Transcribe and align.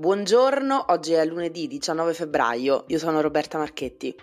Buongiorno, 0.00 0.86
oggi 0.92 1.12
è 1.12 1.22
lunedì 1.26 1.66
19 1.66 2.14
febbraio. 2.14 2.84
Io 2.86 2.98
sono 2.98 3.20
Roberta 3.20 3.58
Marchetti. 3.58 4.14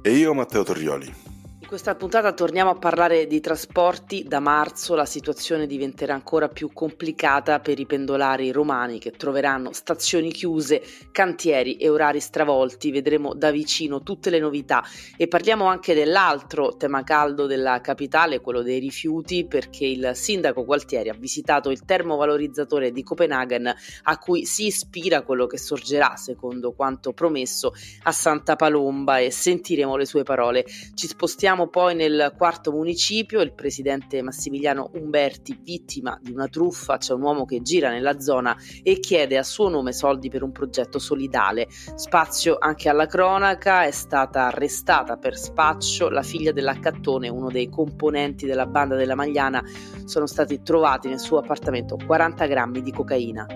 E 0.00 0.12
io 0.12 0.32
Matteo 0.32 0.62
Torrioli. 0.62 1.29
Questa 1.70 1.94
puntata 1.94 2.32
torniamo 2.32 2.70
a 2.70 2.74
parlare 2.74 3.28
di 3.28 3.38
trasporti. 3.38 4.24
Da 4.24 4.40
marzo 4.40 4.96
la 4.96 5.04
situazione 5.04 5.68
diventerà 5.68 6.14
ancora 6.14 6.48
più 6.48 6.72
complicata 6.72 7.60
per 7.60 7.78
i 7.78 7.86
pendolari 7.86 8.50
romani 8.50 8.98
che 8.98 9.12
troveranno 9.12 9.72
stazioni 9.72 10.32
chiuse, 10.32 10.82
cantieri 11.12 11.76
e 11.76 11.88
orari 11.88 12.18
stravolti. 12.18 12.90
Vedremo 12.90 13.34
da 13.34 13.52
vicino 13.52 14.02
tutte 14.02 14.30
le 14.30 14.40
novità 14.40 14.82
e 15.16 15.28
parliamo 15.28 15.66
anche 15.66 15.94
dell'altro 15.94 16.74
tema 16.76 17.04
caldo 17.04 17.46
della 17.46 17.80
capitale, 17.80 18.40
quello 18.40 18.62
dei 18.62 18.80
rifiuti, 18.80 19.46
perché 19.46 19.86
il 19.86 20.10
sindaco 20.14 20.64
Gualtieri 20.64 21.08
ha 21.08 21.14
visitato 21.14 21.70
il 21.70 21.84
termovalorizzatore 21.84 22.90
di 22.90 23.04
Copenaghen 23.04 23.72
a 24.02 24.18
cui 24.18 24.44
si 24.44 24.66
ispira 24.66 25.22
quello 25.22 25.46
che 25.46 25.56
sorgerà, 25.56 26.16
secondo 26.16 26.72
quanto 26.72 27.12
promesso, 27.12 27.74
a 28.02 28.10
Santa 28.10 28.56
Palomba 28.56 29.18
e 29.18 29.30
sentiremo 29.30 29.94
le 29.94 30.04
sue 30.04 30.24
parole. 30.24 30.64
Ci 30.66 31.06
spostiamo 31.06 31.58
Siamo 31.60 31.74
poi 31.74 31.94
nel 31.94 32.32
quarto 32.38 32.72
municipio, 32.72 33.42
il 33.42 33.52
presidente 33.52 34.22
Massimiliano 34.22 34.92
Umberti, 34.94 35.60
vittima 35.62 36.18
di 36.18 36.32
una 36.32 36.48
truffa, 36.48 36.96
c'è 36.96 37.12
un 37.12 37.20
uomo 37.20 37.44
che 37.44 37.60
gira 37.60 37.90
nella 37.90 38.18
zona 38.18 38.56
e 38.82 38.98
chiede 38.98 39.36
a 39.36 39.42
suo 39.42 39.68
nome 39.68 39.92
soldi 39.92 40.30
per 40.30 40.42
un 40.42 40.52
progetto 40.52 40.98
solidale. 40.98 41.66
Spazio 41.96 42.56
anche 42.58 42.88
alla 42.88 43.04
cronaca, 43.04 43.84
è 43.84 43.90
stata 43.90 44.46
arrestata 44.46 45.18
per 45.18 45.36
spaccio 45.36 46.08
la 46.08 46.22
figlia 46.22 46.50
dell'accattone, 46.50 47.28
uno 47.28 47.50
dei 47.50 47.68
componenti 47.68 48.46
della 48.46 48.64
banda 48.64 48.96
della 48.96 49.14
Magliana, 49.14 49.62
sono 50.06 50.24
stati 50.24 50.62
trovati 50.62 51.08
nel 51.08 51.20
suo 51.20 51.40
appartamento 51.40 51.98
40 52.02 52.46
grammi 52.46 52.80
di 52.80 52.90
cocaina. 52.90 53.46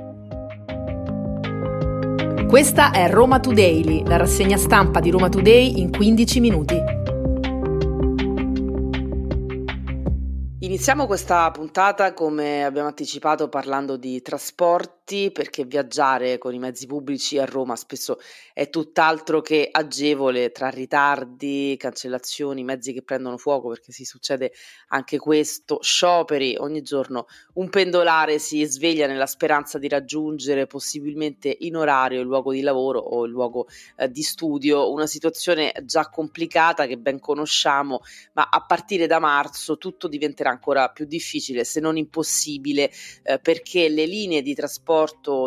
Questa 2.47 2.91
è 2.91 3.09
Roma 3.09 3.41
Today, 3.41 4.07
la 4.07 4.19
rassegna 4.19 4.59
stampa 4.59 5.01
di 5.01 5.09
Roma 5.09 5.31
Today 5.31 5.81
in 5.81 5.91
15 5.91 6.41
minuti. 6.41 7.04
Iniziamo 10.75 11.07
questa 11.07 11.49
puntata, 11.53 12.13
come 12.15 12.65
abbiamo 12.65 12.89
anticipato, 12.89 13.49
parlando 13.49 13.97
di 13.97 14.21
trasporti, 14.21 15.04
perché 15.05 15.67
viaggiare 15.67 16.39
con 16.39 16.55
i 16.55 16.59
mezzi 16.59 16.87
pubblici 16.87 17.39
a 17.39 17.45
Roma 17.45 17.77
spesso 17.77 18.19
è 18.55 18.71
tutt'altro 18.71 19.43
che 19.43 19.69
agevole 19.71 20.51
tra 20.51 20.71
ritardi, 20.71 21.77
cancellazioni, 21.79 22.65
mezzi 22.65 22.95
che 22.95 23.03
prendono 23.03 23.37
fuoco, 23.37 23.69
perché 23.69 23.93
si 23.93 24.07
succede 24.07 24.53
anche 24.89 25.19
questo, 25.19 25.79
scioperi, 25.83 26.57
ogni 26.59 26.81
giorno 26.81 27.27
un 27.55 27.69
pendolare 27.69 28.39
si 28.39 28.65
sveglia 28.65 29.07
nella 29.07 29.27
speranza 29.27 29.79
di 29.79 29.89
raggiungere 29.89 30.67
possibilmente 30.67 31.55
in 31.61 31.77
orario 31.77 32.23
il 32.23 32.27
luogo 32.27 32.53
di 32.53 32.63
lavoro 32.63 32.99
o 32.99 33.27
il 33.27 33.31
luogo 33.31 33.67
eh, 33.97 34.11
di 34.11 34.23
studio, 34.23 34.91
una 34.91 35.07
situazione 35.07 35.75
già 35.85 36.09
complicata 36.09 36.87
che 36.87 36.97
ben 36.97 37.21
conosciamo, 37.21 38.01
ma 38.33 38.49
a 38.51 38.65
partire 38.65 39.07
da 39.07 39.19
marzo 39.19 39.77
tutto 39.77 40.09
diventerà 40.09 40.49
ancora 40.49 40.89
più 40.89 41.05
difficile, 41.05 41.63
se 41.65 41.81
non 41.81 41.99
impossibile, 41.99 42.91
eh, 43.23 43.39
perché 43.39 43.91
le 43.91 44.07
linee 44.07 44.41
di 44.41 44.55
trasporto 44.55 44.93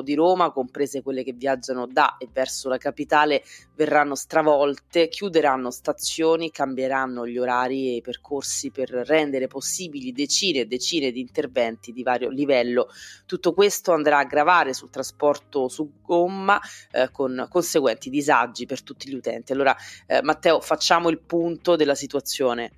di 0.04 0.14
Roma, 0.14 0.52
comprese 0.52 1.02
quelle 1.02 1.24
che 1.24 1.34
viaggiano 1.34 1.88
da 1.88 2.18
e 2.18 2.28
verso 2.32 2.70
la 2.70 2.78
capitale, 2.78 3.44
verranno 3.76 4.16
stravolte, 4.16 5.08
chiuderanno 5.08 5.72
stazioni, 5.72 6.52
cambieranno 6.52 7.28
gli 7.28 7.38
orari 7.38 7.90
e 7.90 7.96
i 7.96 8.02
percorsi 8.02 8.72
per 8.72 8.90
rendere 8.90 9.48
possibili 9.48 10.12
decine 10.12 10.60
e 10.60 10.66
decine 10.66 11.12
di 11.12 11.22
interventi 11.22 11.92
di 11.92 12.04
vario 12.04 12.30
livello. 12.30 12.88
Tutto 13.26 13.54
questo 13.54 13.94
andrà 13.94 14.20
a 14.20 14.26
gravare 14.26 14.74
sul 14.74 14.90
trasporto 14.90 15.68
su 15.68 15.92
gomma 16.02 16.60
eh, 16.92 17.10
con 17.12 17.48
conseguenti 17.50 18.10
disagi 18.10 18.66
per 18.66 18.84
tutti 18.84 19.10
gli 19.10 19.16
utenti. 19.16 19.52
Allora, 19.52 19.76
eh, 20.06 20.22
Matteo, 20.22 20.60
facciamo 20.60 21.10
il 21.10 21.20
punto 21.20 21.76
della 21.76 21.96
situazione. 21.96 22.72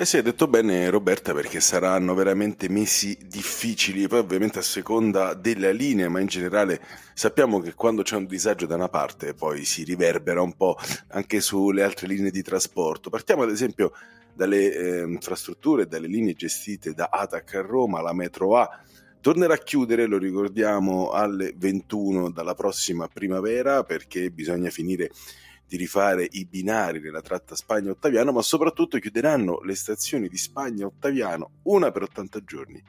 Eh 0.00 0.04
sì, 0.04 0.18
hai 0.18 0.22
detto 0.22 0.46
bene 0.46 0.88
Roberta 0.90 1.34
perché 1.34 1.58
saranno 1.58 2.14
veramente 2.14 2.68
mesi 2.68 3.18
difficili, 3.26 4.06
poi 4.06 4.20
ovviamente 4.20 4.60
a 4.60 4.62
seconda 4.62 5.34
della 5.34 5.72
linea, 5.72 6.08
ma 6.08 6.20
in 6.20 6.28
generale 6.28 6.80
sappiamo 7.14 7.58
che 7.58 7.74
quando 7.74 8.02
c'è 8.02 8.14
un 8.14 8.26
disagio 8.26 8.66
da 8.66 8.76
una 8.76 8.88
parte 8.88 9.34
poi 9.34 9.64
si 9.64 9.82
riverbera 9.82 10.40
un 10.40 10.52
po' 10.52 10.76
anche 11.08 11.40
sulle 11.40 11.82
altre 11.82 12.06
linee 12.06 12.30
di 12.30 12.42
trasporto. 12.42 13.10
Partiamo 13.10 13.42
ad 13.42 13.50
esempio 13.50 13.90
dalle 14.32 14.72
eh, 14.72 15.00
infrastrutture, 15.00 15.88
dalle 15.88 16.06
linee 16.06 16.34
gestite 16.34 16.94
da 16.94 17.08
ATAC 17.10 17.56
a 17.56 17.62
Roma, 17.62 18.00
la 18.00 18.12
metro 18.12 18.56
A 18.56 18.70
tornerà 19.20 19.54
a 19.54 19.58
chiudere, 19.58 20.06
lo 20.06 20.16
ricordiamo, 20.16 21.10
alle 21.10 21.52
21 21.56 22.30
dalla 22.30 22.54
prossima 22.54 23.08
primavera 23.08 23.82
perché 23.82 24.30
bisogna 24.30 24.70
finire 24.70 25.10
di 25.68 25.76
rifare 25.76 26.26
i 26.30 26.46
binari 26.46 26.98
nella 26.98 27.20
tratta 27.20 27.54
Spagna-Ottaviano, 27.54 28.32
ma 28.32 28.40
soprattutto 28.40 28.98
chiuderanno 28.98 29.60
le 29.60 29.74
stazioni 29.74 30.28
di 30.28 30.38
Spagna-Ottaviano, 30.38 31.50
una 31.64 31.90
per 31.90 32.04
80 32.04 32.44
giorni 32.44 32.82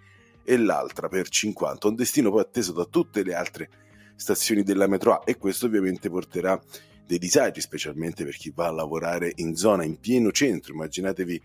e 0.43 0.57
l'altra 0.57 1.09
per 1.09 1.27
50, 1.27 1.89
un 1.89 1.95
destino 1.95 2.31
poi 2.31 2.41
atteso 2.41 2.71
da 2.71 2.85
tutte 2.85 3.21
le 3.23 3.33
altre 3.35 3.69
stazioni 4.15 4.63
della 4.63 4.87
metro 4.87 5.13
A 5.13 5.21
e 5.25 5.37
questo 5.37 5.65
ovviamente 5.65 6.09
porterà 6.09 6.59
dei 7.05 7.17
disagi, 7.17 7.59
specialmente 7.59 8.23
per 8.23 8.37
chi 8.37 8.51
va 8.55 8.67
a 8.67 8.71
lavorare 8.71 9.33
in 9.35 9.55
zona, 9.55 9.83
in 9.83 9.99
pieno 9.99 10.31
centro, 10.31 10.73
immaginatevi 10.73 11.41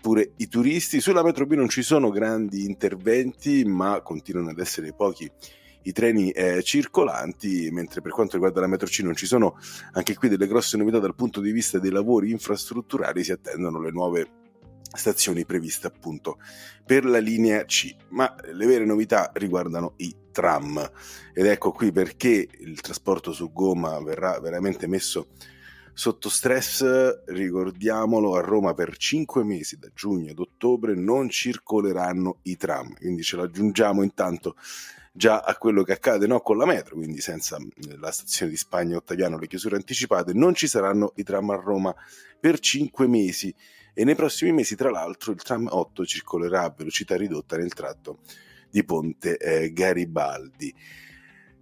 pure 0.00 0.32
i 0.38 0.48
turisti. 0.48 1.00
Sulla 1.00 1.22
metro 1.22 1.46
B 1.46 1.52
non 1.52 1.68
ci 1.68 1.82
sono 1.82 2.10
grandi 2.10 2.64
interventi, 2.64 3.64
ma 3.64 4.00
continuano 4.00 4.50
ad 4.50 4.58
essere 4.58 4.92
pochi 4.92 5.30
i 5.84 5.92
treni 5.92 6.30
eh, 6.30 6.62
circolanti, 6.62 7.70
mentre 7.70 8.00
per 8.00 8.12
quanto 8.12 8.34
riguarda 8.34 8.60
la 8.60 8.66
metro 8.66 8.86
C 8.86 9.00
non 9.00 9.14
ci 9.14 9.26
sono 9.26 9.56
anche 9.92 10.14
qui 10.14 10.28
delle 10.28 10.46
grosse 10.46 10.76
novità 10.76 10.98
dal 10.98 11.14
punto 11.14 11.40
di 11.40 11.52
vista 11.52 11.78
dei 11.78 11.90
lavori 11.90 12.30
infrastrutturali, 12.30 13.24
si 13.24 13.32
attendono 13.32 13.80
le 13.80 13.90
nuove 13.90 14.30
stazioni 14.94 15.46
previste 15.46 15.86
appunto 15.86 16.38
per 16.84 17.04
la 17.04 17.18
linea 17.18 17.64
C, 17.64 17.94
ma 18.10 18.34
le 18.52 18.66
vere 18.66 18.84
novità 18.84 19.30
riguardano 19.34 19.94
i 19.98 20.14
tram. 20.30 20.90
Ed 21.32 21.46
ecco 21.46 21.72
qui 21.72 21.92
perché 21.92 22.48
il 22.58 22.80
trasporto 22.80 23.32
su 23.32 23.52
gomma 23.52 24.00
verrà 24.02 24.38
veramente 24.40 24.86
messo 24.86 25.28
sotto 25.94 26.28
stress, 26.28 27.24
ricordiamolo, 27.26 28.34
a 28.34 28.40
Roma 28.40 28.74
per 28.74 28.96
5 28.96 29.44
mesi 29.44 29.78
da 29.78 29.88
giugno 29.94 30.30
ad 30.30 30.38
ottobre 30.38 30.94
non 30.94 31.28
circoleranno 31.28 32.38
i 32.42 32.56
tram, 32.56 32.94
quindi 32.94 33.22
ce 33.22 33.36
l'aggiungiamo 33.36 34.02
intanto 34.02 34.56
già 35.12 35.40
a 35.40 35.56
quello 35.56 35.82
che 35.82 35.92
accade 35.92 36.26
no, 36.26 36.40
con 36.40 36.56
la 36.56 36.64
metro, 36.64 36.96
quindi 36.96 37.20
senza 37.20 37.58
eh, 37.58 37.98
la 37.98 38.10
stazione 38.10 38.50
di 38.50 38.56
Spagna 38.56 38.96
Ottaviano, 38.96 39.38
le 39.38 39.46
chiusure 39.46 39.76
anticipate, 39.76 40.32
non 40.32 40.54
ci 40.54 40.66
saranno 40.66 41.12
i 41.16 41.22
tram 41.22 41.50
a 41.50 41.56
Roma 41.56 41.94
per 42.40 42.58
5 42.58 43.06
mesi 43.06 43.54
e 43.94 44.04
nei 44.04 44.14
prossimi 44.14 44.52
mesi 44.52 44.74
tra 44.74 44.90
l'altro 44.90 45.32
il 45.32 45.42
tram 45.42 45.68
8 45.70 46.06
circolerà 46.06 46.62
a 46.62 46.74
velocità 46.74 47.14
ridotta 47.16 47.58
nel 47.58 47.74
tratto 47.74 48.20
di 48.70 48.82
Ponte 48.84 49.36
eh, 49.36 49.72
Garibaldi. 49.72 50.74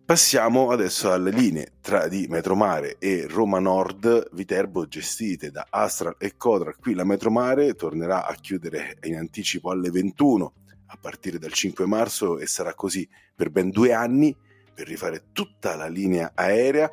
Passiamo 0.04 0.70
adesso 0.70 1.12
alle 1.12 1.30
linee 1.30 1.74
tra 1.80 2.08
di 2.08 2.26
Metromare 2.28 2.96
e 2.98 3.26
Roma 3.28 3.60
Nord 3.60 4.30
Viterbo 4.32 4.86
gestite 4.86 5.50
da 5.50 5.66
Astral 5.70 6.16
e 6.18 6.36
Codra. 6.36 6.74
Qui 6.74 6.94
la 6.94 7.04
Metromare 7.04 7.74
tornerà 7.74 8.26
a 8.26 8.34
chiudere 8.34 8.98
in 9.04 9.16
anticipo 9.16 9.70
alle 9.70 9.90
21 9.90 10.52
a 10.92 10.96
partire 11.00 11.38
dal 11.38 11.52
5 11.52 11.86
marzo 11.86 12.38
e 12.38 12.46
sarà 12.46 12.74
così 12.74 13.08
per 13.34 13.50
ben 13.50 13.70
due 13.70 13.92
anni 13.92 14.36
per 14.80 14.88
rifare 14.88 15.24
tutta 15.32 15.76
la 15.76 15.88
linea 15.88 16.32
aerea, 16.34 16.90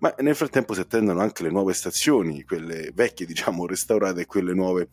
ma 0.00 0.14
nel 0.18 0.34
frattempo 0.34 0.74
si 0.74 0.80
attendono 0.80 1.20
anche 1.20 1.42
le 1.42 1.50
nuove 1.50 1.72
stazioni, 1.72 2.44
quelle 2.44 2.90
vecchie 2.92 3.24
diciamo 3.24 3.66
restaurate 3.66 4.20
e 4.20 4.26
quelle 4.26 4.52
nuove 4.52 4.88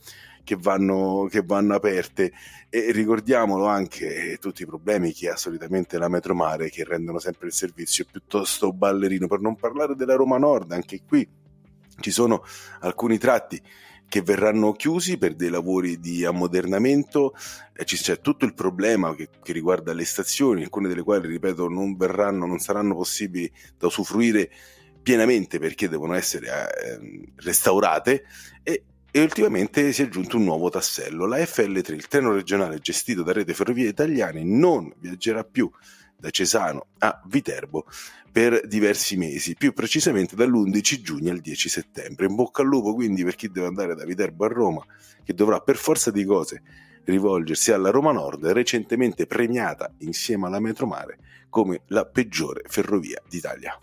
che 0.45 0.55
vanno, 0.57 1.27
che 1.29 1.41
vanno 1.43 1.75
aperte. 1.75 2.31
E 2.69 2.91
ricordiamolo 2.93 3.65
anche 3.65 4.31
eh, 4.31 4.37
tutti 4.37 4.63
i 4.63 4.65
problemi 4.65 5.11
che 5.11 5.29
ha 5.29 5.35
solitamente 5.35 5.97
la 5.97 6.07
Metromare 6.07 6.69
che 6.69 6.85
rendono 6.85 7.19
sempre 7.19 7.47
il 7.47 7.53
servizio 7.53 8.05
piuttosto 8.09 8.71
ballerino, 8.71 9.27
per 9.27 9.41
non 9.41 9.57
parlare 9.57 9.93
della 9.95 10.15
Roma 10.15 10.37
Nord, 10.37 10.71
anche 10.71 11.01
qui 11.05 11.27
ci 11.99 12.11
sono 12.11 12.45
alcuni 12.79 13.17
tratti 13.17 13.61
che 14.07 14.21
verranno 14.21 14.71
chiusi 14.73 15.17
per 15.17 15.35
dei 15.35 15.49
lavori 15.49 15.99
di 15.99 16.23
ammodernamento, 16.23 17.33
eh, 17.73 17.83
c'è 17.83 18.19
tutto 18.21 18.45
il 18.45 18.53
problema 18.53 19.13
che, 19.15 19.29
che, 19.43 19.53
riguarda 19.53 19.93
le 19.93 20.05
stazioni, 20.05 20.63
alcune 20.63 20.87
delle 20.87 21.03
quali, 21.03 21.27
ripeto, 21.27 21.67
non 21.67 21.95
verranno, 21.95 22.45
non 22.45 22.59
saranno 22.59 22.95
possibili 22.95 23.51
da 23.77 23.87
usufruire 23.87 24.49
pienamente 25.01 25.59
perché 25.59 25.87
devono 25.87 26.15
essere 26.15 26.47
eh, 26.47 27.31
restaurate 27.35 28.25
e, 28.63 28.83
e 29.09 29.21
ultimamente 29.21 29.91
si 29.93 30.01
è 30.01 30.05
aggiunto 30.05 30.37
un 30.37 30.43
nuovo 30.43 30.69
tassello. 30.69 31.25
La 31.25 31.37
FL3, 31.37 31.93
il 31.93 32.07
treno 32.07 32.31
regionale 32.33 32.79
gestito 32.79 33.23
da 33.23 33.33
Rete 33.33 33.53
Ferrovie 33.53 33.87
Italiane, 33.87 34.43
non 34.43 34.91
viaggerà 34.99 35.43
più 35.43 35.69
da 36.17 36.29
Cesano 36.29 36.87
a 36.99 37.21
Viterbo 37.25 37.85
per 38.37 38.67
diversi 38.67 39.17
mesi, 39.17 39.55
più 39.55 39.73
precisamente 39.73 40.35
dall'11 40.35 41.01
giugno 41.01 41.31
al 41.31 41.39
10 41.39 41.69
settembre. 41.69 42.27
In 42.27 42.35
bocca 42.35 42.61
al 42.61 42.67
lupo 42.67 42.93
quindi 42.93 43.23
per 43.23 43.33
chi 43.33 43.49
deve 43.49 43.65
andare 43.65 43.95
da 43.95 44.05
Viterbo 44.05 44.45
a 44.45 44.47
Roma, 44.47 44.85
che 45.23 45.33
dovrà 45.33 45.59
per 45.59 45.75
forza 45.75 46.11
di 46.11 46.23
cose 46.23 46.61
rivolgersi 47.05 47.71
alla 47.71 47.89
Roma 47.89 48.11
Nord, 48.11 48.45
recentemente 48.45 49.25
premiata 49.25 49.91
insieme 50.01 50.45
alla 50.45 50.59
Metromare 50.59 51.17
come 51.49 51.81
la 51.87 52.05
peggiore 52.05 52.61
ferrovia 52.67 53.19
d'Italia. 53.27 53.75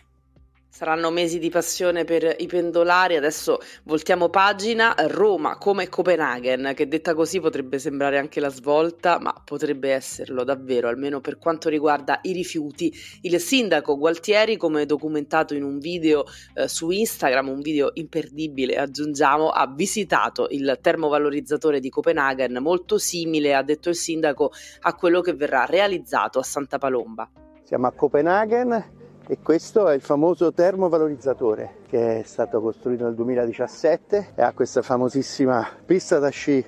Saranno 0.75 1.11
mesi 1.11 1.39
di 1.39 1.51
passione 1.51 2.03
per 2.03 2.35
i 2.37 2.49
pendolari, 2.49 3.15
adesso 3.15 3.59
voltiamo 3.85 4.29
pagina, 4.29 4.93
Roma 5.07 5.57
come 5.57 5.89
Copenaghen, 5.89 6.73
che 6.75 6.89
detta 6.89 7.15
così 7.15 7.39
potrebbe 7.39 7.79
sembrare 7.79 8.19
anche 8.19 8.41
la 8.41 8.49
svolta, 8.49 9.21
ma 9.21 9.33
potrebbe 9.45 9.93
esserlo 9.93 10.43
davvero, 10.43 10.89
almeno 10.89 11.21
per 11.21 11.39
quanto 11.39 11.69
riguarda 11.69 12.19
i 12.23 12.33
rifiuti. 12.33 12.93
Il 13.21 13.39
sindaco 13.39 13.97
Gualtieri, 13.97 14.57
come 14.57 14.85
documentato 14.85 15.55
in 15.55 15.63
un 15.63 15.79
video 15.79 16.25
eh, 16.55 16.67
su 16.67 16.91
Instagram, 16.91 17.51
un 17.51 17.61
video 17.61 17.93
imperdibile 17.95 18.75
aggiungiamo, 18.75 19.51
ha 19.51 19.73
visitato 19.73 20.49
il 20.51 20.77
termovalorizzatore 20.83 21.79
di 21.79 21.89
Copenaghen, 21.89 22.59
molto 22.61 22.99
simile, 22.99 23.55
ha 23.55 23.63
detto 23.63 23.91
il 23.91 23.95
sindaco, 23.95 24.51
a 24.81 24.95
quello 24.95 25.21
che 25.21 25.35
verrà 25.35 25.67
realizzato 25.67 26.41
a 26.41 26.43
Santa 26.43 26.79
Palomba. 26.79 27.31
Siamo 27.63 27.87
a 27.87 27.93
Copenaghen 27.93 29.03
e 29.27 29.39
questo 29.43 29.89
è 29.89 29.95
il 29.95 30.03
famoso 30.03 30.53
termovalorizzatore 30.53 31.77
che 31.89 32.21
è 32.21 32.23
stato 32.25 32.61
costruito 32.61 33.05
nel 33.05 33.15
2017 33.15 34.33
e 34.35 34.43
ha 34.43 34.53
questa 34.53 34.83
famosissima 34.83 35.67
pista 35.85 36.19
da 36.19 36.29
sci 36.29 36.65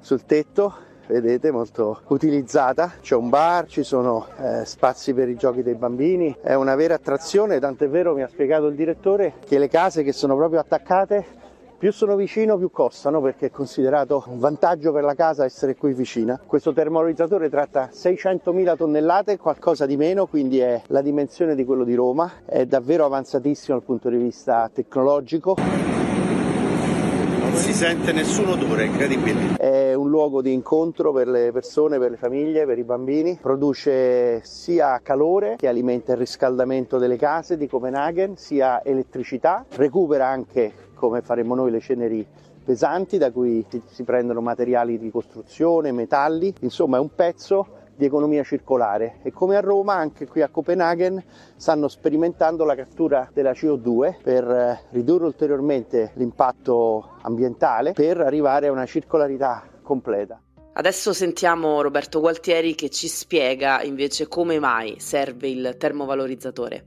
sul 0.00 0.24
tetto 0.26 0.74
vedete 1.06 1.50
molto 1.50 2.00
utilizzata. 2.08 2.94
C'è 3.00 3.14
un 3.14 3.28
bar 3.28 3.66
ci 3.66 3.82
sono 3.82 4.26
eh, 4.38 4.64
spazi 4.64 5.12
per 5.14 5.28
i 5.28 5.36
giochi 5.36 5.62
dei 5.62 5.74
bambini. 5.74 6.36
È 6.40 6.54
una 6.54 6.74
vera 6.74 6.94
attrazione 6.94 7.58
tant'è 7.58 7.88
vero 7.88 8.14
mi 8.14 8.22
ha 8.22 8.28
spiegato 8.28 8.66
il 8.66 8.74
direttore 8.74 9.34
che 9.44 9.58
le 9.58 9.68
case 9.68 10.02
che 10.02 10.12
sono 10.12 10.36
proprio 10.36 10.60
attaccate 10.60 11.42
più 11.76 11.92
sono 11.92 12.16
vicino 12.16 12.56
più 12.56 12.70
costano 12.70 13.20
perché 13.20 13.46
è 13.46 13.50
considerato 13.50 14.24
un 14.28 14.38
vantaggio 14.38 14.92
per 14.92 15.04
la 15.04 15.14
casa 15.14 15.44
essere 15.44 15.76
qui 15.76 15.92
vicina. 15.92 16.40
Questo 16.44 16.72
termovalorizzatore 16.72 17.48
tratta 17.48 17.90
600.000 17.92 18.76
tonnellate, 18.76 19.36
qualcosa 19.36 19.86
di 19.86 19.96
meno, 19.96 20.26
quindi 20.26 20.58
è 20.60 20.80
la 20.88 21.02
dimensione 21.02 21.54
di 21.54 21.64
quello 21.64 21.84
di 21.84 21.94
Roma, 21.94 22.30
è 22.44 22.64
davvero 22.66 23.04
avanzatissimo 23.04 23.76
dal 23.76 23.86
punto 23.86 24.08
di 24.08 24.16
vista 24.16 24.70
tecnologico 24.72 25.56
non 27.54 27.62
si 27.62 27.72
sente 27.72 28.10
nessun 28.10 28.48
odore, 28.48 28.86
incredibile. 28.86 29.54
È 29.56 29.94
un 29.94 30.10
luogo 30.10 30.42
di 30.42 30.52
incontro 30.52 31.12
per 31.12 31.28
le 31.28 31.52
persone, 31.52 32.00
per 32.00 32.10
le 32.10 32.16
famiglie, 32.16 32.66
per 32.66 32.78
i 32.78 32.82
bambini. 32.82 33.38
Produce 33.40 34.42
sia 34.42 34.98
calore 35.00 35.54
che 35.56 35.68
alimenta 35.68 36.12
il 36.12 36.18
riscaldamento 36.18 36.98
delle 36.98 37.16
case 37.16 37.56
di 37.56 37.68
Copenaghen, 37.68 38.36
sia 38.36 38.82
elettricità, 38.84 39.64
recupera 39.76 40.26
anche 40.26 40.72
come 41.08 41.22
faremo 41.22 41.54
noi 41.54 41.70
le 41.70 41.80
ceneri 41.80 42.26
pesanti 42.64 43.18
da 43.18 43.30
cui 43.30 43.64
si 43.86 44.02
prendono 44.04 44.40
materiali 44.40 44.98
di 44.98 45.10
costruzione, 45.10 45.92
metalli, 45.92 46.52
insomma 46.60 46.96
è 46.96 47.00
un 47.00 47.14
pezzo 47.14 47.82
di 47.96 48.04
economia 48.04 48.42
circolare 48.42 49.18
e 49.22 49.30
come 49.30 49.56
a 49.56 49.60
Roma 49.60 49.94
anche 49.94 50.26
qui 50.26 50.42
a 50.42 50.48
Copenaghen 50.48 51.22
stanno 51.56 51.88
sperimentando 51.88 52.64
la 52.64 52.74
cattura 52.74 53.28
della 53.32 53.52
CO2 53.52 54.16
per 54.22 54.50
eh, 54.50 54.80
ridurre 54.90 55.26
ulteriormente 55.26 56.10
l'impatto 56.14 57.18
ambientale 57.22 57.92
per 57.92 58.20
arrivare 58.20 58.66
a 58.66 58.72
una 58.72 58.86
circolarità 58.86 59.62
completa. 59.82 60.40
Adesso 60.76 61.12
sentiamo 61.12 61.80
Roberto 61.82 62.18
Gualtieri 62.18 62.74
che 62.74 62.90
ci 62.90 63.06
spiega 63.06 63.82
invece 63.82 64.26
come 64.26 64.58
mai 64.58 64.96
serve 64.98 65.48
il 65.48 65.76
termovalorizzatore. 65.78 66.86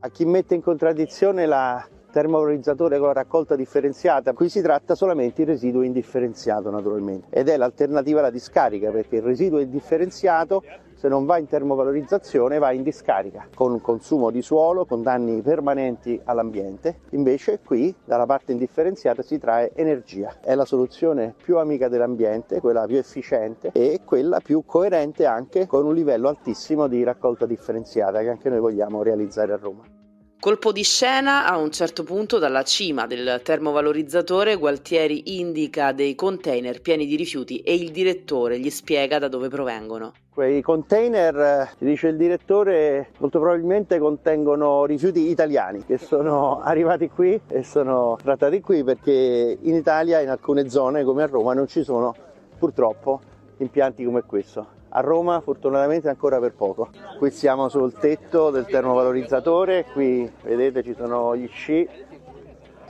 A 0.00 0.10
chi 0.10 0.26
mette 0.26 0.54
in 0.54 0.60
contraddizione 0.60 1.46
la 1.46 1.84
termovalorizzatore 2.18 2.98
con 2.98 3.06
la 3.06 3.12
raccolta 3.12 3.54
differenziata, 3.54 4.32
qui 4.32 4.48
si 4.48 4.60
tratta 4.60 4.96
solamente 4.96 5.44
di 5.44 5.50
residuo 5.52 5.82
indifferenziato 5.82 6.68
naturalmente. 6.68 7.28
Ed 7.30 7.48
è 7.48 7.56
l'alternativa 7.56 8.18
alla 8.18 8.30
discarica 8.30 8.90
perché 8.90 9.16
il 9.16 9.22
residuo 9.22 9.60
indifferenziato 9.60 10.64
se 10.94 11.06
non 11.06 11.26
va 11.26 11.38
in 11.38 11.46
termovalorizzazione 11.46 12.58
va 12.58 12.72
in 12.72 12.82
discarica 12.82 13.46
con 13.54 13.80
consumo 13.80 14.30
di 14.30 14.42
suolo, 14.42 14.84
con 14.84 15.00
danni 15.02 15.42
permanenti 15.42 16.20
all'ambiente, 16.24 17.02
invece 17.10 17.60
qui 17.64 17.94
dalla 18.04 18.26
parte 18.26 18.50
indifferenziata 18.50 19.22
si 19.22 19.38
trae 19.38 19.70
energia, 19.76 20.38
è 20.40 20.56
la 20.56 20.64
soluzione 20.64 21.36
più 21.40 21.58
amica 21.58 21.86
dell'ambiente, 21.86 22.58
quella 22.58 22.84
più 22.86 22.96
efficiente 22.96 23.70
e 23.72 24.00
quella 24.04 24.40
più 24.40 24.64
coerente 24.66 25.24
anche 25.24 25.68
con 25.68 25.86
un 25.86 25.94
livello 25.94 26.28
altissimo 26.28 26.88
di 26.88 27.04
raccolta 27.04 27.46
differenziata 27.46 28.18
che 28.22 28.28
anche 28.28 28.48
noi 28.48 28.58
vogliamo 28.58 29.04
realizzare 29.04 29.52
a 29.52 29.56
Roma. 29.56 29.97
Colpo 30.40 30.70
di 30.70 30.84
scena, 30.84 31.48
a 31.48 31.56
un 31.56 31.72
certo 31.72 32.04
punto 32.04 32.38
dalla 32.38 32.62
cima 32.62 33.08
del 33.08 33.40
termovalorizzatore 33.42 34.54
Gualtieri 34.54 35.36
indica 35.36 35.90
dei 35.90 36.14
container 36.14 36.80
pieni 36.80 37.06
di 37.06 37.16
rifiuti 37.16 37.58
e 37.58 37.74
il 37.74 37.90
direttore 37.90 38.60
gli 38.60 38.70
spiega 38.70 39.18
da 39.18 39.26
dove 39.26 39.48
provengono. 39.48 40.12
Quei 40.32 40.62
container, 40.62 41.72
dice 41.78 42.06
il 42.06 42.16
direttore, 42.16 43.10
molto 43.18 43.40
probabilmente 43.40 43.98
contengono 43.98 44.84
rifiuti 44.84 45.28
italiani 45.28 45.84
che 45.84 45.98
sono 45.98 46.60
arrivati 46.60 47.08
qui 47.08 47.40
e 47.48 47.64
sono 47.64 48.16
trattati 48.22 48.60
qui 48.60 48.84
perché 48.84 49.58
in 49.60 49.74
Italia 49.74 50.20
in 50.20 50.28
alcune 50.28 50.68
zone 50.68 51.02
come 51.02 51.24
a 51.24 51.26
Roma 51.26 51.52
non 51.52 51.66
ci 51.66 51.82
sono 51.82 52.14
purtroppo 52.56 53.20
impianti 53.56 54.04
come 54.04 54.22
questo. 54.22 54.77
A 54.90 55.00
Roma 55.00 55.40
fortunatamente 55.40 56.08
ancora 56.08 56.38
per 56.38 56.54
poco. 56.54 56.90
Qui 57.18 57.30
siamo 57.30 57.68
sul 57.68 57.92
tetto 57.92 58.50
del 58.50 58.66
termovalorizzatore, 58.66 59.86
qui 59.92 60.30
vedete 60.42 60.82
ci 60.82 60.94
sono 60.96 61.36
gli 61.36 61.48
sci, 61.48 61.88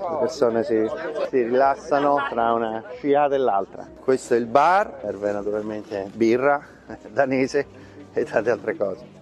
le 0.01 0.17
persone 0.21 0.63
si, 0.63 0.87
si 1.29 1.43
rilassano 1.43 2.19
tra 2.31 2.53
una 2.53 2.85
sciata 2.97 3.35
e 3.35 3.39
l'altra. 3.39 3.89
Questo 4.01 4.35
è 4.35 4.37
il 4.37 4.47
bar, 4.47 4.99
serve 5.03 5.33
naturalmente 5.33 6.09
birra 6.15 6.65
danese 7.11 7.67
e 8.13 8.25
tante 8.25 8.51
altre 8.51 8.77
cose. 8.77 9.17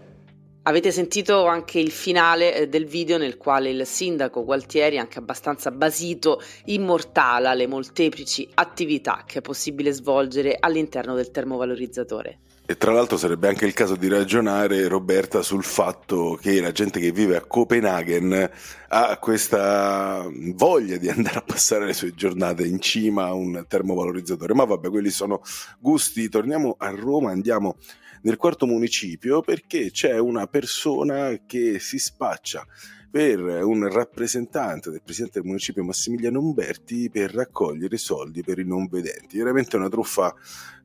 Avete 0.69 0.91
sentito 0.91 1.47
anche 1.47 1.79
il 1.79 1.93
finale 1.93 2.53
eh, 2.53 2.69
del 2.69 2.87
video 2.87 3.19
nel 3.19 3.37
quale 3.37 3.71
il 3.71 3.87
sindaco 3.87 4.45
Gualtieri, 4.45 4.99
anche 4.99 5.21
abbastanza 5.21 5.71
basito, 5.71 6.43
immortala 6.65 7.55
le 7.55 7.69
molteplici 7.69 8.49
attività 8.55 9.23
che 9.25 9.39
è 9.39 9.43
possibile 9.43 9.93
svolgere 9.93 10.57
all'interno 10.59 11.15
del 11.15 11.31
termovalorizzatore. 11.31 12.41
E 12.69 12.77
tra 12.77 12.91
l'altro 12.93 13.17
sarebbe 13.17 13.47
anche 13.47 13.65
il 13.65 13.75
caso 13.75 13.95
di 13.95 14.09
ragionare, 14.09 14.89
Roberta, 14.89 15.41
sul 15.43 15.63
fatto 15.63 16.37
che 16.41 16.61
la 16.61 16.73
gente 16.73 16.99
che 16.99 17.13
vive 17.13 17.37
a 17.37 17.45
Copenaghen 17.45 18.51
ha 18.89 19.19
questa 19.19 20.29
voglia 20.55 20.97
di 20.97 21.07
andare 21.09 21.39
a 21.39 21.43
passare 21.43 21.87
le 21.87 21.93
sue 21.93 22.13
giornate 22.13 22.67
in 22.67 22.81
cima 22.81 23.27
a 23.27 23.35
un 23.35 23.65
termovalorizzatore. 23.69 24.53
Ma 24.53 24.65
vabbè, 24.65 24.91
quelli 24.91 25.11
sono 25.11 25.43
gusti. 25.79 26.29
Torniamo 26.29 26.75
a 26.77 26.91
Roma, 26.91 27.31
andiamo 27.31 27.77
nel 28.23 28.37
quarto 28.37 28.67
municipio 28.67 29.43
perché 29.43 29.93
c'è 29.93 30.19
una 30.19 30.49
persona 30.49 31.43
che 31.47 31.79
si 31.79 32.01
spaccia 32.01 32.67
per 33.09 33.39
un 33.39 33.89
rappresentante 33.89 34.91
del 34.91 35.03
presidente 35.05 35.39
del 35.39 35.47
municipio 35.47 35.85
Massimiliano 35.85 36.41
Umberti 36.41 37.11
per 37.11 37.33
raccogliere 37.33 37.97
soldi 37.97 38.43
per 38.43 38.59
i 38.59 38.67
non 38.67 38.89
vedenti. 38.89 39.39
Veramente 39.39 39.77
una 39.77 39.89
truffa 39.89 40.35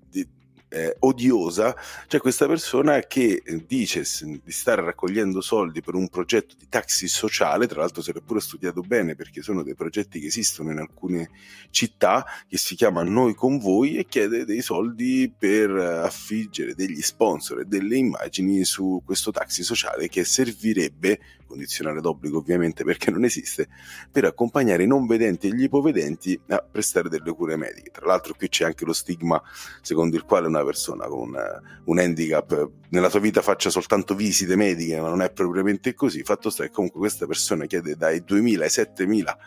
di, 0.08 0.28
eh, 0.74 0.96
odiosa, 1.00 1.76
c'è 2.08 2.20
questa 2.20 2.48
persona 2.48 3.02
che 3.02 3.42
eh, 3.44 3.66
dice 3.68 4.06
di 4.22 4.52
stare 4.52 4.82
raccogliendo 4.82 5.42
soldi 5.42 5.82
per 5.82 5.96
un 5.96 6.08
progetto 6.08 6.56
di 6.58 6.68
taxi 6.70 7.10
sociale, 7.10 7.68
tra 7.68 7.82
l'altro 7.82 8.02
se 8.02 8.14
l'è 8.14 8.22
pure 8.22 8.40
studiato 8.40 8.80
bene 8.80 9.16
perché 9.16 9.42
sono 9.42 9.64
dei 9.64 9.76
progetti 9.76 10.22
che 10.22 10.28
esistono 10.28 10.72
in 10.72 10.78
alcune 10.78 11.30
città, 11.72 12.26
che 12.48 12.58
si 12.58 12.76
chiama 12.76 13.04
Noi 13.04 13.36
con 13.36 13.58
voi 13.60 13.98
e 13.98 14.06
chiede 14.06 14.46
dei 14.46 14.62
soldi 14.62 15.32
per 15.38 15.72
affiggere 15.72 16.74
degli 16.74 17.02
sponsor 17.02 17.60
e 17.60 17.66
delle 17.66 17.98
immagini 17.98 18.64
su 18.64 19.02
questo 19.06 19.32
taxi 19.32 19.64
sociale 19.64 20.08
che 20.08 20.24
servirebbe 20.24 21.20
condizionale 21.52 22.00
d'obbligo 22.00 22.38
ovviamente 22.38 22.86
perché 22.86 23.12
non 23.12 23.26
esiste, 23.26 23.68
per 24.10 24.24
accompagnare 24.24 24.84
i 24.84 24.88
non 24.88 25.06
vedenti 25.06 25.48
e 25.48 25.54
gli 25.54 25.64
ipovedenti 25.64 26.40
a 26.48 26.64
prestare 26.64 27.10
delle 27.10 27.34
cure 27.34 27.58
mediche. 27.58 27.92
Tra 27.92 28.06
l'altro 28.06 28.34
qui 28.34 28.48
c'è 28.48 28.64
anche 28.64 28.86
lo 28.86 28.94
stigma 28.94 29.42
secondo 29.82 30.16
il 30.16 30.24
quale 30.24 30.48
una 30.48 30.61
una 30.62 30.64
persona 30.64 31.08
con 31.08 31.20
un, 31.20 31.62
un 31.86 32.00
handicap 32.00 32.70
nella 32.92 33.10
sua 33.10 33.20
vita 33.20 33.42
faccia 33.42 33.70
soltanto 33.70 34.16
visite 34.16 34.56
mediche, 34.56 35.00
ma 35.00 35.08
non 35.08 35.22
è 35.22 35.32
propriamente 35.32 35.94
così. 35.94 36.24
Fatto 36.24 36.50
sta 36.50 36.64
che 36.64 36.72
comunque 36.72 37.00
questa 37.00 37.26
persona 37.26 37.66
chiede 37.66 37.96
dai 37.96 38.24
2.000 38.28 38.62
ai 38.62 38.68
7.000 38.68 39.38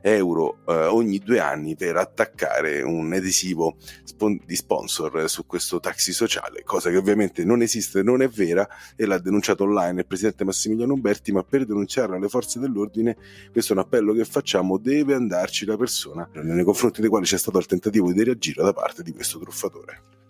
euro 0.00 0.58
eh, 0.66 0.72
ogni 0.86 1.18
due 1.18 1.38
anni 1.38 1.76
per 1.76 1.96
attaccare 1.96 2.82
un 2.82 3.12
adesivo 3.12 3.76
spon- 4.04 4.40
di 4.44 4.56
sponsor 4.56 5.28
su 5.28 5.46
questo 5.46 5.80
taxi 5.80 6.12
sociale, 6.12 6.62
cosa 6.64 6.90
che 6.90 6.96
ovviamente 6.96 7.44
non 7.44 7.62
esiste, 7.62 8.02
non 8.02 8.22
è 8.22 8.28
vera 8.28 8.66
e 8.96 9.06
l'ha 9.06 9.18
denunciato 9.18 9.64
online 9.64 10.00
il 10.00 10.06
presidente 10.06 10.44
Massimiliano 10.44 10.94
Umberti, 10.94 11.32
ma 11.32 11.42
per 11.42 11.66
denunciarla 11.66 12.16
alle 12.16 12.28
forze 12.28 12.58
dell'ordine, 12.58 13.16
questo 13.52 13.72
è 13.72 13.76
un 13.76 13.82
appello 13.82 14.12
che 14.14 14.24
facciamo, 14.24 14.78
deve 14.78 15.14
andarci 15.14 15.66
la 15.66 15.76
persona 15.76 16.28
nei 16.32 16.64
confronti 16.64 17.00
dei 17.00 17.10
quali 17.10 17.26
c'è 17.26 17.38
stato 17.38 17.58
il 17.58 17.66
tentativo 17.66 18.12
di 18.12 18.24
reagire 18.24 18.62
da 18.62 18.72
parte 18.72 19.02
di 19.02 19.12
questo 19.12 19.38
truffatore. 19.38 20.23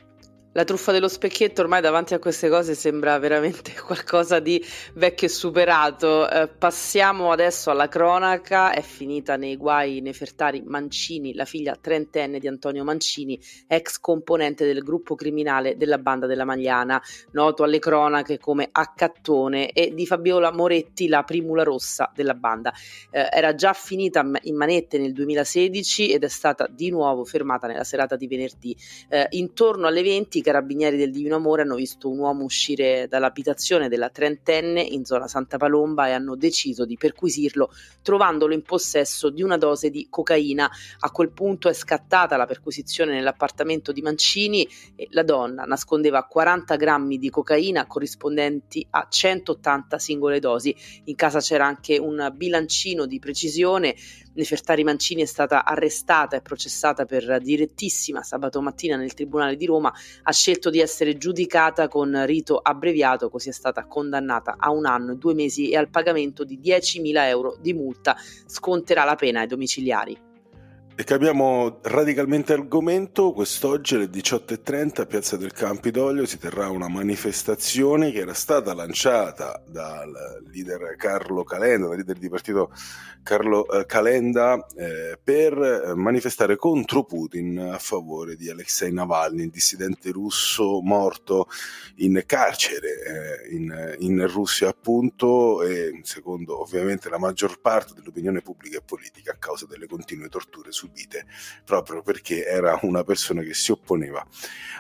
La 0.57 0.63
truffa 0.63 0.93
dello 0.93 1.09
specchietto 1.09 1.63
ormai 1.63 1.81
davanti 1.81 2.15
a 2.15 2.21
queste 2.21 2.49
cose 2.49 2.77
sembra 2.77 3.19
veramente 3.19 3.73
qualcosa 3.85 4.39
di 4.39 4.65
vecchio 4.95 5.27
e 5.27 5.31
superato. 5.31 6.31
Eh, 6.31 6.47
passiamo 6.47 7.33
adesso 7.33 7.73
alla 7.73 7.89
cronaca. 7.89 8.71
È 8.73 8.81
finita 8.81 9.35
nei 9.35 9.57
guai 9.57 10.01
Nefertari 10.01 10.63
Mancini, 10.65 11.35
la 11.35 11.45
figlia 11.45 11.75
trentenne 11.75 12.39
di 12.39 12.47
Antonio 12.47 12.85
Mancini, 12.85 13.37
ex 13.67 13.99
componente 13.99 14.65
del 14.65 14.85
gruppo 14.85 15.17
criminale 15.17 15.77
della 15.77 15.99
banda 15.99 16.27
della 16.27 16.45
Magliana, 16.45 17.03
noto 17.33 17.65
alle 17.65 17.81
cronache 17.81 18.39
come 18.39 18.69
Accattone, 18.71 19.73
e 19.73 19.93
di 19.93 20.07
Fabiola 20.07 20.53
Moretti, 20.53 21.09
la 21.09 21.25
primula 21.25 21.65
rossa 21.65 22.13
della 22.15 22.35
banda. 22.35 22.73
Eh, 23.11 23.27
era 23.33 23.57
già 23.57 23.73
finita 23.73 24.25
in 24.43 24.55
manette 24.55 24.99
nel 24.99 25.15
2016 25.15 26.13
ed 26.13 26.23
è 26.23 26.29
stata 26.29 26.69
di 26.71 26.91
nuovo 26.91 27.25
fermata 27.25 27.67
nella 27.67 27.83
serata 27.83 28.15
di 28.15 28.29
venerdì. 28.29 28.77
Eh, 29.09 29.27
intorno 29.31 29.89
alle 29.89 30.03
20 30.05 30.43
carabinieri 30.45 30.97
del 30.97 31.11
Divino 31.11 31.37
Amore 31.37 31.63
hanno 31.63 31.75
visto 31.75 32.09
un 32.09 32.19
uomo 32.19 32.45
uscire 32.45 33.09
dall'abitazione 33.09 33.89
della 33.89 34.11
trentenne 34.11 34.83
in 34.83 35.05
zona 35.05 35.27
Santa 35.27 35.57
Palomba 35.57 36.07
e 36.07 36.13
hanno 36.13 36.37
deciso 36.37 36.85
di 36.85 36.97
perquisirlo 36.97 37.73
trovandolo 38.03 38.53
in 38.53 38.63
possesso 38.63 39.31
di 39.31 39.43
una 39.43 39.57
dose 39.57 39.91
di 39.91 40.07
cocaina. 40.11 40.71
A 41.01 41.11
quel 41.11 41.31
punto 41.31 41.69
è 41.69 41.73
scattata 41.73 42.37
la 42.37 42.47
perquisizione 42.47 43.15
nell'appartamento 43.15 43.91
di 43.91 44.03
Mancini 44.03 44.69
e 44.95 45.09
la 45.11 45.23
donna 45.23 45.65
nascondeva 45.65 46.25
40 46.25 46.77
grammi 46.77 47.19
di 47.19 47.31
cocaina 47.31 47.87
corrispondenti 47.87 48.87
a 48.91 49.07
180 49.09 49.99
singole 49.99 50.39
dosi. 50.39 50.77
In 51.05 51.15
casa 51.15 51.41
c'era 51.41 51.67
anche 51.67 51.97
un 51.99 52.31
bilancino 52.37 53.07
di 53.07 53.19
precisione 53.19 53.97
Nefertari 54.35 54.85
Mancini 54.85 55.23
è 55.23 55.27
stata 55.27 55.65
arrestata 55.65 56.37
e 56.37 56.41
processata 56.41 57.05
per 57.05 57.41
direttissima 57.41 58.23
sabato 58.23 58.61
mattina 58.61 58.97
nel 58.97 59.15
Tribunale 59.15 59.57
di 59.57 59.67
Roma, 59.67 59.93
ha 60.23 60.33
scelto 60.33 60.71
di 60.71 60.81
essere 60.81 61.17
giudicata 61.17 61.89
con 61.89 62.25
rito 62.27 62.59
abbreviato, 62.59 63.31
così 63.31 63.51
è 63.51 63.53
stata 63.53 63.87
condannata 63.87 64.57
a 64.59 64.71
un 64.71 64.87
anno 64.87 65.13
e 65.13 65.17
due 65.17 65.35
mesi 65.35 65.71
e 65.71 65.77
al 65.77 65.89
pagamento 65.89 66.45
di 66.45 66.59
10.000 66.59 67.27
euro 67.29 67.57
di 67.61 67.73
multa. 67.73 68.17
Sconterà 68.47 69.05
la 69.05 69.15
pena 69.15 69.41
ai 69.41 69.47
domiciliari. 69.47 70.33
E 70.97 71.03
cambiamo 71.03 71.81
radicalmente 71.83 72.53
argomento, 72.53 73.33
quest'oggi 73.33 73.97
alle 73.97 74.05
18.30 74.05 75.01
a 75.01 75.07
Piazza 75.07 75.37
del 75.37 75.53
Campidoglio 75.53 76.25
si 76.25 76.39
terrà 76.39 76.71
una 76.71 76.87
manifestazione 76.87 78.13
che 78.13 78.21
era 78.21 78.33
stata 78.33 78.73
lanciata 78.75 79.61
dal 79.67 80.13
leader 80.53 80.95
Carlo 80.97 81.43
Calenda, 81.43 81.89
dal 81.89 81.97
leader 81.97 82.17
di 82.17 82.29
partito 82.29 82.71
Carlo 83.25 83.67
eh, 83.73 83.87
Calenda, 83.87 84.65
eh, 84.77 85.19
per 85.21 85.95
manifestare 85.97 86.55
contro 86.55 87.03
Putin 87.03 87.59
a 87.59 87.79
favore 87.79 88.37
di 88.37 88.49
Alexei 88.49 88.93
Navalny, 88.93 89.45
il 89.45 89.51
dissidente 89.51 90.13
russo 90.13 90.81
morto 90.81 91.49
in 91.97 92.23
carcere 92.25 93.49
eh, 93.49 93.55
in, 93.55 93.97
in 93.99 94.29
Russia 94.29 94.69
appunto. 94.69 95.63
E 95.65 96.01
secondo 96.03 96.61
ovviamente 96.61 97.09
la 97.09 97.19
maggior 97.19 97.61
parte 97.61 97.95
dell'opinione 97.95 98.43
pubblica 98.43 98.79
e 98.79 98.83
politica 98.83 99.33
a 99.33 99.37
causa 99.37 99.67
delle 99.67 99.87
continue 99.87 100.29
torture 100.29 100.71
su 100.71 100.84
subite 100.85 101.25
proprio 101.65 102.03
perché 102.03 102.45
era 102.45 102.79
una 102.83 103.05
persona 103.05 103.43
che 103.43 103.55
si 103.55 103.73
opponeva 103.73 104.25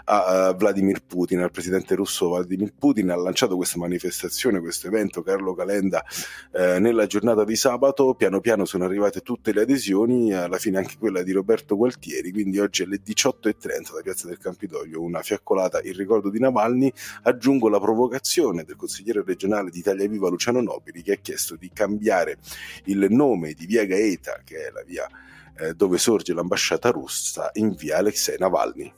a, 0.04 0.52
Vladimir 0.52 1.02
Putin, 1.04 1.40
al 1.40 1.50
presidente 1.50 1.94
russo 1.94 2.28
Vladimir 2.28 2.72
Putin, 2.78 3.10
ha 3.10 3.16
lanciato 3.16 3.56
questa 3.56 3.78
manifestazione, 3.78 4.60
questo 4.60 4.88
evento 4.88 5.22
Carlo 5.22 5.54
Calenda 5.54 6.04
eh, 6.52 6.78
nella 6.78 7.06
giornata 7.06 7.44
di 7.44 7.56
sabato, 7.56 8.14
piano 8.14 8.40
piano 8.40 8.64
sono 8.64 8.84
arrivate 8.84 9.20
tutte 9.20 9.52
le 9.52 9.62
adesioni, 9.62 10.32
alla 10.34 10.58
fine 10.58 10.78
anche 10.78 10.96
quella 10.98 11.22
di 11.22 11.32
Roberto 11.32 11.76
Gualtieri, 11.76 12.32
quindi 12.32 12.58
oggi 12.58 12.82
alle 12.82 13.00
18.30 13.04 13.94
da 13.94 14.02
Piazza 14.02 14.28
del 14.28 14.38
Campidoglio 14.38 15.00
una 15.00 15.22
fiaccolata 15.22 15.80
in 15.82 15.94
ricordo 15.94 16.28
di 16.28 16.38
Navalny, 16.38 16.92
aggiungo 17.22 17.68
la 17.68 17.80
provocazione 17.80 18.64
del 18.64 18.76
consigliere 18.76 19.22
regionale 19.24 19.70
di 19.70 19.78
Italia 19.78 20.06
Viva 20.06 20.28
Luciano 20.28 20.60
Nobili 20.60 21.02
che 21.02 21.12
ha 21.12 21.16
chiesto 21.16 21.56
di 21.56 21.70
cambiare 21.72 22.38
il 22.84 23.06
nome 23.10 23.52
di 23.52 23.66
via 23.66 23.84
Gaeta, 23.84 24.40
che 24.44 24.66
è 24.66 24.70
la 24.70 24.82
via 24.82 25.08
eh, 25.56 25.74
dove 25.74 25.98
sorge 25.98 26.32
l'ambasciata 26.32 26.90
russa 26.90 27.50
in 27.54 27.74
via 27.74 27.98
Alexei 27.98 28.36
Navalny. 28.38 28.92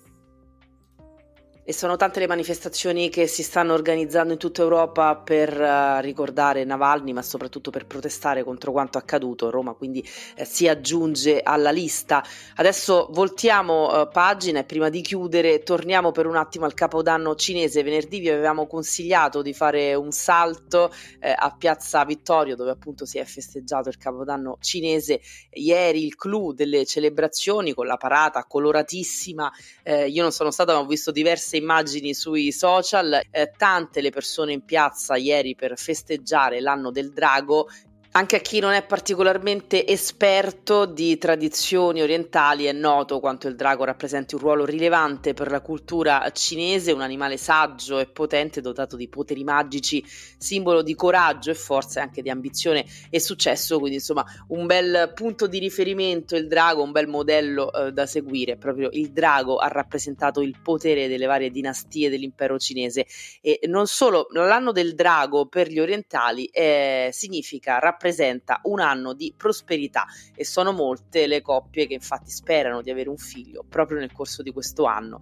E 1.69 1.73
sono 1.73 1.97
tante 1.97 2.21
le 2.21 2.29
manifestazioni 2.29 3.09
che 3.09 3.27
si 3.27 3.43
stanno 3.43 3.75
organizzando 3.75 4.33
in 4.33 4.39
tutta 4.39 4.63
Europa 4.63 5.17
per 5.17 5.61
uh, 5.61 6.01
ricordare 6.01 6.63
Navalny, 6.63 7.13
ma 7.13 7.23
soprattutto 7.23 7.73
per 7.73 7.87
protestare 7.87 8.45
contro 8.45 8.71
quanto 8.71 8.99
accaduto. 8.99 9.51
Roma 9.51 9.73
quindi 9.73 10.09
eh, 10.37 10.45
si 10.45 10.69
aggiunge 10.69 11.41
alla 11.43 11.73
lista. 11.73 12.23
Adesso 12.55 13.09
voltiamo 13.11 13.89
uh, 13.89 14.09
pagina 14.09 14.61
e 14.61 14.65
prima 14.65 14.91
di 14.91 15.01
chiudere 15.01 15.65
torniamo 15.65 16.13
per 16.13 16.27
un 16.27 16.37
attimo 16.37 16.67
al 16.67 16.75
capodanno 16.75 17.35
cinese. 17.35 17.83
Venerdì 17.83 18.21
vi 18.21 18.29
avevamo 18.29 18.69
consigliato 18.69 19.43
di 19.43 19.53
fare 19.53 19.93
un 19.97 20.13
salto 20.13 20.93
eh, 21.19 21.35
a 21.37 21.53
Piazza 21.59 22.05
Vittorio 22.05 22.55
dove 22.55 22.71
appunto 22.71 23.05
si 23.07 23.19
è 23.19 23.25
festeggiato 23.25 23.89
il 23.89 23.99
capodanno 23.99 24.57
cinese. 24.61 25.21
Ieri 25.51 26.05
il 26.05 26.15
clou 26.15 26.53
delle 26.53 26.87
celebrazioni 26.87 27.75
con 27.75 27.87
la 27.87 27.97
parata 27.97 28.45
coloratissima. 28.45 29.51
Eh, 29.83 30.07
io 30.07 30.23
non 30.23 30.31
sono 30.31 30.53
stata 30.53 30.73
ma 30.73 30.79
ho 30.79 30.87
visto 30.87 31.11
diverse 31.11 31.55
immagini 31.57 32.15
sui 32.15 32.53
social, 32.53 33.21
eh, 33.31 33.53
tante 33.57 34.01
le 34.01 34.11
persone 34.11 34.53
in 34.53 34.65
piazza 34.65 35.17
ieri 35.17 35.55
per 35.55 35.79
festeggiare 35.79 36.61
l'anno 36.61 36.91
del 36.91 37.13
drago 37.13 37.69
anche 38.17 38.37
a 38.37 38.41
chi 38.41 38.61
non 38.61 38.73
è 38.73 38.83
particolarmente 38.83 39.87
esperto 39.87 40.87
di 40.87 41.19
tradizioni 41.19 42.01
orientali 42.01 42.65
è 42.65 42.73
noto 42.73 43.21
quanto 43.21 43.47
il 43.47 43.57
drago 43.57 43.85
rappresenti 43.85 44.35
un 44.35 44.41
ruolo 44.41 44.65
rilevante 44.65 45.35
per 45.35 45.51
la 45.51 45.61
cultura 45.61 46.31
cinese, 46.33 46.93
un 46.93 47.03
animale 47.03 47.37
saggio 47.37 47.99
e 47.99 48.07
potente 48.07 48.63
dotato 48.63 48.97
di 48.97 49.07
poteri 49.09 49.45
magici, 49.45 50.03
simbolo 50.39 50.81
di 50.81 50.95
coraggio 50.95 51.51
e 51.51 51.55
forza 51.55 52.01
e 52.01 52.05
anche 52.05 52.23
di 52.23 52.31
ambizione 52.31 52.87
e 53.11 53.21
successo, 53.21 53.79
quindi 53.79 53.99
insomma 53.99 54.25
un 54.49 54.65
bel 54.65 55.13
punto 55.15 55.47
di 55.47 55.59
riferimento 55.59 56.37
il 56.37 56.47
drago, 56.47 56.83
un 56.83 56.93
bel 56.93 57.09
modello 57.09 57.71
eh, 57.71 57.93
da 57.93 58.07
seguire, 58.07 58.57
proprio 58.57 58.89
il 58.93 59.13
drago 59.13 59.59
ha 59.59 59.69
rappresentato 59.69 60.41
il 60.41 60.59
potere 60.63 61.07
delle 61.07 61.27
varie 61.27 61.51
dinastie 61.51 62.09
dell'impero 62.09 62.59
cinese. 62.59 63.05
E 63.43 63.61
non 63.65 63.87
solo 63.87 64.29
l'anno 64.31 64.73
del 64.73 64.95
drago 64.95 65.45
per 65.45 65.69
gli 65.69 65.81
orientali 65.81 66.47
eh, 66.47 67.11
significa 67.13 67.79
rappresentare 67.79 68.05
rappresenta 68.07 68.61
un 68.65 68.81
anno 68.81 69.13
di 69.13 69.35
prosperità 69.37 70.07
e 70.35 70.45
sono 70.45 70.73
molte 70.73 71.27
le 71.27 71.43
coppie 71.43 71.87
che 71.87 71.95
infatti 71.95 72.31
sperano 72.31 72.83
di 72.83 72.91
avere 72.91 73.09
un 73.09 73.17
figlio 73.17 73.65
proprio 73.69 73.99
nel 73.99 74.13
corso 74.13 74.43
di 74.43 74.53
questo 74.53 74.85
anno. 74.85 75.19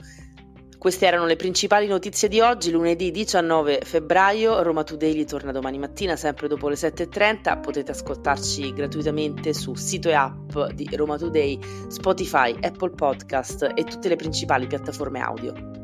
Queste 0.79 1.07
erano 1.07 1.25
le 1.25 1.37
principali 1.37 1.87
notizie 1.87 2.29
di 2.29 2.41
oggi, 2.41 2.71
lunedì 2.71 3.11
19 3.11 3.81
febbraio. 3.85 4.63
Roma 4.63 4.85
Today 4.85 5.25
torna 5.25 5.51
domani 5.51 5.79
mattina, 5.79 6.15
sempre 6.15 6.47
dopo 6.47 6.69
le 6.69 6.75
7.30. 6.75 7.59
Potete 7.63 7.93
ascoltarci 7.93 8.75
gratuitamente 8.75 9.55
su 9.55 9.75
sito 9.75 10.11
e 10.11 10.13
app 10.13 10.59
di 10.75 10.87
Roma 10.93 11.17
Today, 11.17 11.59
Spotify, 11.89 12.55
Apple 12.61 12.91
Podcast 12.91 13.73
e 13.75 13.85
tutte 13.85 14.11
le 14.11 14.17
principali 14.17 14.67
piattaforme 14.67 15.21
audio. 15.21 15.84